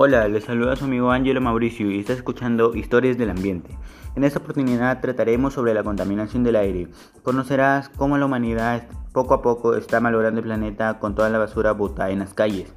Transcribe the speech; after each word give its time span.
Hola, 0.00 0.28
les 0.28 0.44
saluda 0.44 0.76
su 0.76 0.84
amigo 0.84 1.10
Angelo 1.10 1.40
Mauricio 1.40 1.90
y 1.90 1.98
está 1.98 2.12
escuchando 2.12 2.72
Historias 2.76 3.18
del 3.18 3.30
Ambiente. 3.30 3.76
En 4.14 4.22
esta 4.22 4.38
oportunidad 4.38 5.00
trataremos 5.00 5.54
sobre 5.54 5.74
la 5.74 5.82
contaminación 5.82 6.44
del 6.44 6.54
aire. 6.54 6.86
Conocerás 7.24 7.88
cómo 7.88 8.16
la 8.16 8.26
humanidad 8.26 8.86
poco 9.10 9.34
a 9.34 9.42
poco 9.42 9.74
está 9.74 9.98
malogrando 9.98 10.38
el 10.38 10.46
planeta 10.46 11.00
con 11.00 11.16
toda 11.16 11.30
la 11.30 11.38
basura 11.38 11.72
botada 11.72 12.10
en 12.10 12.20
las 12.20 12.32
calles. 12.32 12.72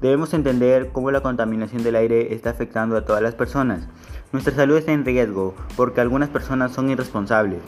Debemos 0.00 0.34
entender 0.34 0.90
cómo 0.90 1.12
la 1.12 1.20
contaminación 1.20 1.84
del 1.84 1.94
aire 1.94 2.34
está 2.34 2.50
afectando 2.50 2.96
a 2.96 3.04
todas 3.04 3.22
las 3.22 3.36
personas. 3.36 3.86
Nuestra 4.32 4.52
salud 4.56 4.76
está 4.76 4.90
en 4.90 5.04
riesgo 5.04 5.54
porque 5.76 6.00
algunas 6.00 6.30
personas 6.30 6.72
son 6.72 6.90
irresponsables. 6.90 7.60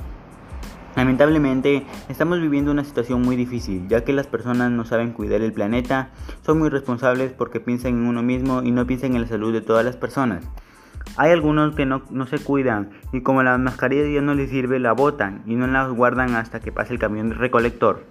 Lamentablemente, 0.99 1.87
estamos 2.09 2.41
viviendo 2.41 2.73
una 2.73 2.83
situación 2.83 3.23
muy 3.23 3.37
difícil, 3.37 3.87
ya 3.87 4.03
que 4.03 4.13
las 4.13 4.27
personas 4.27 4.73
no 4.73 4.85
saben 4.85 5.13
cuidar 5.13 5.43
el 5.43 5.53
planeta, 5.53 6.11
son 6.45 6.59
muy 6.59 6.71
responsables 6.71 7.33
porque 7.33 7.61
piensan 7.61 7.93
en 7.93 8.07
uno 8.09 8.21
mismo 8.25 8.65
y 8.65 8.73
no 8.73 8.85
piensan 8.85 9.15
en 9.15 9.23
la 9.23 9.29
salud 9.29 9.53
de 9.53 9.61
todas 9.61 9.85
las 9.85 9.97
personas. 9.97 10.45
Hay 11.17 11.31
algunos 11.31 11.77
que 11.77 11.87
no, 11.87 12.03
se 12.27 12.41
cuidan 12.41 12.91
y 13.13 13.21
como 13.21 13.45
la 13.45 13.57
mascarilla 13.59 14.09
ya 14.13 14.23
no 14.23 14.35
les 14.35 14.51
sirve, 14.51 14.81
la 14.81 14.91
botan 14.91 15.43
y 15.47 15.55
no 15.55 15.69
la 15.69 15.87
guardan 15.87 16.35
hasta 16.35 16.59
que 16.59 16.73
pase 16.73 16.95
el 16.95 16.99
camión 16.99 17.31
recolector. 17.31 18.03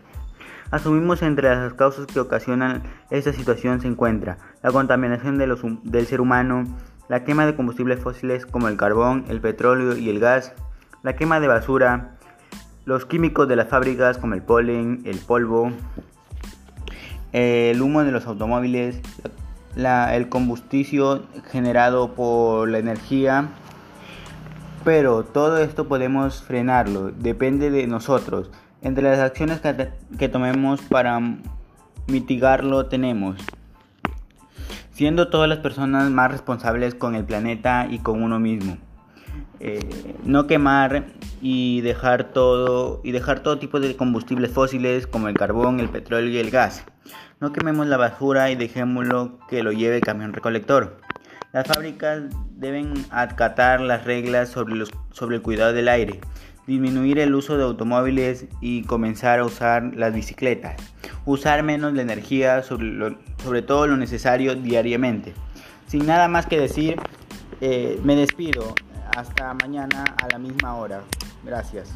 Asumimos 0.72 1.22
entre 1.24 1.54
las 1.54 1.74
causas 1.74 2.06
que 2.06 2.22
ocasionan 2.22 2.84
esta 3.10 3.34
situación 3.34 3.82
se 3.82 3.90
encuentra 3.90 4.38
la 4.64 4.72
contaminación 4.72 5.38
del 5.38 6.06
ser 6.06 6.22
humano, 6.22 6.64
la 7.10 7.26
quema 7.26 7.46
de 7.46 7.54
combustibles 7.54 8.00
fósiles 8.00 8.46
como 8.46 8.70
el 8.70 8.78
carbón, 8.78 9.26
el 9.28 9.42
petróleo 9.42 9.98
y 9.98 10.10
el 10.10 10.22
gas, 10.22 10.54
la 11.04 11.18
quema 11.18 11.42
de 11.42 11.50
basura, 11.50 12.17
los 12.88 13.06
químicos 13.06 13.50
de 13.50 13.58
las 13.58 13.68
fábricas 13.68 14.18
como 14.18 14.34
el 14.34 14.42
polen, 14.42 15.02
el 15.04 15.20
polvo, 15.20 15.74
el 17.34 17.82
humo 17.82 18.02
de 18.06 18.14
los 18.14 18.26
automóviles, 18.28 19.02
el 19.76 20.30
combusticio 20.30 21.24
generado 21.52 22.16
por 22.16 22.70
la 22.70 22.80
energía. 22.80 23.50
Pero 24.86 25.26
todo 25.26 25.58
esto 25.58 25.90
podemos 25.90 26.42
frenarlo, 26.42 27.12
depende 27.12 27.72
de 27.72 27.88
nosotros. 27.88 28.50
Entre 28.82 29.04
las 29.04 29.20
acciones 29.20 29.60
que, 29.60 29.90
que 30.18 30.30
tomemos 30.30 30.82
para 30.84 31.20
mitigarlo 32.08 32.86
tenemos 32.86 33.36
siendo 34.92 35.28
todas 35.28 35.50
las 35.50 35.60
personas 35.60 36.10
más 36.10 36.32
responsables 36.32 36.96
con 36.96 37.16
el 37.16 37.26
planeta 37.26 37.86
y 37.90 38.00
con 38.00 38.24
uno 38.24 38.40
mismo. 38.40 38.78
Eh, 39.60 40.16
no 40.24 40.46
quemar 40.48 41.06
y 41.42 41.82
dejar 41.82 42.32
todo 42.32 43.02
y 43.04 43.12
dejar 43.12 43.42
todo 43.42 43.58
tipo 43.58 43.80
de 43.80 43.96
combustibles 43.96 44.52
fósiles 44.52 45.08
como 45.08 45.28
el 45.28 45.36
carbón, 45.36 45.80
el 45.80 45.90
petróleo 45.90 46.30
y 46.30 46.38
el 46.38 46.52
gas. 46.52 46.84
No 47.40 47.54
quememos 47.54 47.88
la 47.88 47.98
basura 47.98 48.52
y 48.52 48.56
dejémoslo 48.56 49.40
que 49.50 49.64
lo 49.64 49.72
lleve 49.72 49.98
el 49.98 50.02
camión 50.02 50.34
recolector. 50.34 50.98
Las 51.54 51.68
fábricas 51.68 52.24
deben 52.56 52.94
acatar 53.10 53.80
las 53.82 54.04
reglas 54.06 54.50
sobre, 54.50 54.76
el 54.76 55.42
cuidado 55.42 55.74
del 55.74 55.88
aire, 55.88 56.20
disminuir 56.68 57.20
el 57.20 57.34
uso 57.34 57.58
de 57.58 57.64
automóviles 57.64 58.46
y 58.60 58.84
comenzar 58.84 59.40
a 59.40 59.46
usar 59.46 59.96
las 59.96 60.14
bicicletas, 60.14 60.76
usar 61.26 61.64
menos 61.64 61.94
la 61.94 62.02
energía, 62.02 62.62
sobre, 62.64 63.16
sobre 63.44 63.62
todo 63.62 63.88
lo 63.88 63.98
necesario 63.98 64.56
diariamente. 64.56 65.34
Sin 65.88 66.06
nada 66.06 66.28
más 66.28 66.46
que 66.48 66.60
decir, 66.60 66.98
eh, 67.62 68.00
me 68.04 68.16
despido. 68.16 68.76
Hasta 69.16 69.54
mañana 69.54 70.04
a 70.22 70.28
la 70.28 70.38
misma 70.38 70.76
hora. 70.76 71.04
Gracias. 71.44 71.90